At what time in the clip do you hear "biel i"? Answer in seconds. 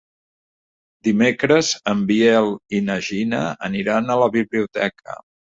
2.13-2.81